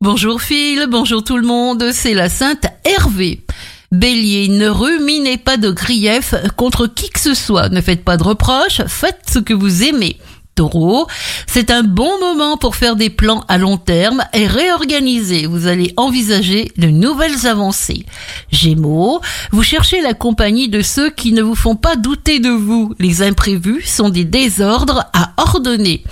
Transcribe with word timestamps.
Bonjour 0.00 0.40
Phil, 0.40 0.86
bonjour 0.88 1.24
tout 1.24 1.36
le 1.36 1.44
monde, 1.44 1.90
c'est 1.92 2.14
la 2.14 2.28
Sainte 2.28 2.66
Hervé. 2.84 3.44
Bélier, 3.90 4.46
ne 4.46 4.68
ruminez 4.68 5.38
pas 5.38 5.56
de 5.56 5.72
grief 5.72 6.36
contre 6.56 6.86
qui 6.86 7.10
que 7.10 7.18
ce 7.18 7.34
soit, 7.34 7.68
ne 7.68 7.80
faites 7.80 8.04
pas 8.04 8.16
de 8.16 8.22
reproches, 8.22 8.80
faites 8.86 9.22
ce 9.28 9.40
que 9.40 9.54
vous 9.54 9.82
aimez. 9.82 10.16
Taureau, 10.54 11.08
c'est 11.48 11.72
un 11.72 11.82
bon 11.82 12.18
moment 12.20 12.56
pour 12.56 12.76
faire 12.76 12.94
des 12.94 13.10
plans 13.10 13.44
à 13.48 13.58
long 13.58 13.76
terme 13.76 14.24
et 14.34 14.46
réorganiser. 14.46 15.46
Vous 15.46 15.66
allez 15.66 15.94
envisager 15.96 16.70
de 16.76 16.88
nouvelles 16.88 17.48
avancées. 17.48 18.06
Gémeaux, 18.52 19.20
vous 19.50 19.62
cherchez 19.64 20.00
la 20.00 20.14
compagnie 20.14 20.68
de 20.68 20.80
ceux 20.80 21.10
qui 21.10 21.32
ne 21.32 21.42
vous 21.42 21.56
font 21.56 21.76
pas 21.76 21.96
douter 21.96 22.38
de 22.38 22.50
vous. 22.50 22.94
Les 23.00 23.22
imprévus 23.22 23.82
sont 23.82 24.10
des 24.10 24.24
désordres 24.24 25.06
à 25.12 25.32
ordonner. 25.36 26.04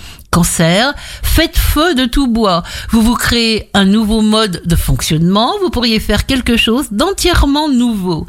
Faites 0.43 1.57
feu 1.57 1.95
de 1.95 2.05
tout 2.05 2.27
bois. 2.27 2.63
Vous 2.89 3.01
vous 3.01 3.15
créez 3.15 3.69
un 3.73 3.85
nouveau 3.85 4.21
mode 4.21 4.61
de 4.65 4.75
fonctionnement. 4.75 5.53
Vous 5.61 5.69
pourriez 5.69 5.99
faire 5.99 6.25
quelque 6.25 6.57
chose 6.57 6.87
d'entièrement 6.91 7.69
nouveau. 7.69 8.25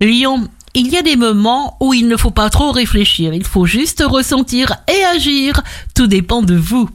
Lion, 0.00 0.48
il 0.74 0.88
y 0.88 0.96
a 0.96 1.02
des 1.02 1.16
moments 1.16 1.76
où 1.80 1.92
il 1.94 2.08
ne 2.08 2.16
faut 2.16 2.30
pas 2.30 2.48
trop 2.48 2.70
réfléchir, 2.70 3.34
il 3.34 3.44
faut 3.44 3.66
juste 3.66 4.02
ressentir 4.06 4.76
et 4.88 5.04
agir. 5.04 5.60
Tout 5.94 6.06
dépend 6.06 6.42
de 6.42 6.54
vous. 6.54 6.88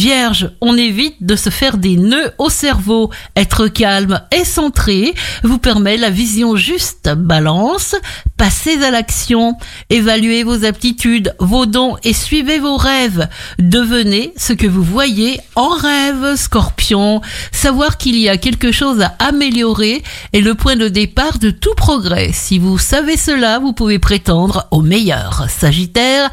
Vierge, 0.00 0.50
on 0.62 0.78
évite 0.78 1.16
de 1.20 1.36
se 1.36 1.50
faire 1.50 1.76
des 1.76 1.98
nœuds 1.98 2.32
au 2.38 2.48
cerveau. 2.48 3.10
Être 3.36 3.68
calme 3.68 4.22
et 4.32 4.46
centré 4.46 5.12
vous 5.42 5.58
permet 5.58 5.98
la 5.98 6.08
vision 6.08 6.56
juste. 6.56 7.10
Balance, 7.14 7.94
passez 8.38 8.82
à 8.82 8.90
l'action. 8.90 9.58
Évaluez 9.90 10.42
vos 10.42 10.64
aptitudes, 10.64 11.34
vos 11.38 11.66
dons 11.66 11.98
et 12.02 12.14
suivez 12.14 12.58
vos 12.58 12.78
rêves. 12.78 13.28
Devenez 13.58 14.32
ce 14.38 14.54
que 14.54 14.66
vous 14.66 14.82
voyez 14.82 15.38
en 15.54 15.68
rêve. 15.68 16.34
Scorpion, 16.34 17.20
savoir 17.52 17.98
qu'il 17.98 18.16
y 18.16 18.30
a 18.30 18.38
quelque 18.38 18.72
chose 18.72 19.02
à 19.02 19.14
améliorer 19.18 20.02
est 20.32 20.40
le 20.40 20.54
point 20.54 20.76
de 20.76 20.88
départ 20.88 21.38
de 21.38 21.50
tout 21.50 21.74
progrès. 21.76 22.30
Si 22.32 22.58
vous 22.58 22.78
savez 22.78 23.18
cela, 23.18 23.58
vous 23.58 23.74
pouvez 23.74 23.98
prétendre 23.98 24.66
au 24.70 24.80
meilleur. 24.80 25.44
Sagittaire, 25.50 26.30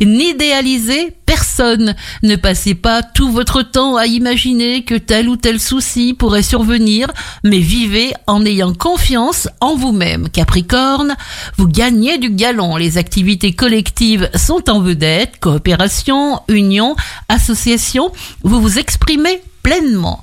n'idéalisez 0.00 1.12
personne. 1.30 1.94
Ne 2.24 2.34
passez 2.34 2.74
pas 2.74 3.04
tout 3.04 3.30
votre 3.30 3.62
temps 3.62 3.94
à 3.94 4.06
imaginer 4.06 4.82
que 4.82 4.96
tel 4.96 5.28
ou 5.28 5.36
tel 5.36 5.60
souci 5.60 6.12
pourrait 6.12 6.42
survenir, 6.42 7.06
mais 7.44 7.60
vivez 7.60 8.12
en 8.26 8.44
ayant 8.44 8.74
confiance 8.74 9.48
en 9.60 9.76
vous-même. 9.76 10.28
Capricorne, 10.28 11.14
vous 11.56 11.68
gagnez 11.68 12.18
du 12.18 12.30
galon. 12.30 12.74
Les 12.74 12.98
activités 12.98 13.52
collectives 13.52 14.28
sont 14.34 14.68
en 14.68 14.80
vedette. 14.80 15.38
Coopération, 15.38 16.40
union, 16.48 16.96
association, 17.28 18.10
vous 18.42 18.60
vous 18.60 18.80
exprimez 18.80 19.40
pleinement. 19.62 20.20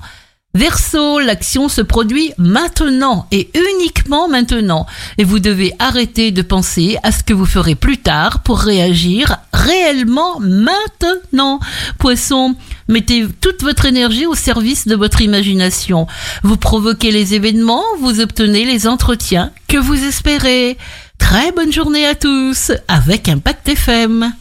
Verseau, 0.54 1.20
l'action 1.20 1.68
se 1.68 1.82
produit 1.82 2.32
maintenant 2.38 3.26
et 3.30 3.50
uniquement 3.54 4.28
maintenant. 4.28 4.86
Et 5.18 5.24
vous 5.24 5.40
devez 5.40 5.74
arrêter 5.78 6.30
de 6.30 6.40
penser 6.40 6.96
à 7.02 7.12
ce 7.12 7.22
que 7.22 7.34
vous 7.34 7.44
ferez 7.44 7.74
plus 7.74 7.98
tard 7.98 8.42
pour 8.42 8.58
réagir 8.58 9.36
réellement 9.52 10.40
maintenant. 10.40 11.60
Poisson, 11.98 12.56
mettez 12.88 13.26
toute 13.40 13.62
votre 13.62 13.84
énergie 13.84 14.24
au 14.24 14.34
service 14.34 14.88
de 14.88 14.96
votre 14.96 15.20
imagination. 15.20 16.06
Vous 16.42 16.56
provoquez 16.56 17.12
les 17.12 17.34
événements, 17.34 17.84
vous 18.00 18.20
obtenez 18.20 18.64
les 18.64 18.86
entretiens 18.88 19.52
que 19.68 19.76
vous 19.76 20.02
espérez. 20.02 20.78
Très 21.18 21.52
bonne 21.52 21.72
journée 21.72 22.06
à 22.06 22.14
tous 22.14 22.72
avec 22.88 23.28
Impact 23.28 23.68
FM. 23.68 24.32